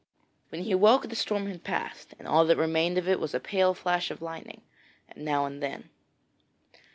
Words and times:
When 0.49 0.63
he 0.63 0.71
awoke 0.71 1.07
the 1.07 1.15
storm 1.15 1.45
had 1.45 1.63
passed, 1.63 2.15
and 2.17 2.27
all 2.27 2.43
that 2.47 2.57
remained 2.57 2.97
of 2.97 3.07
it 3.07 3.19
was 3.19 3.35
a 3.35 3.39
pale 3.39 3.75
flash 3.75 4.09
of 4.09 4.19
lightning 4.19 4.61
now 5.15 5.45
and 5.45 5.61
then. 5.61 5.91